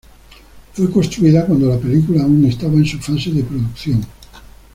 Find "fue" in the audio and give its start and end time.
0.73-0.89